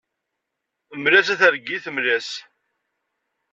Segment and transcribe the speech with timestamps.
[0.97, 2.29] Mmel-as a targit, mmel-as.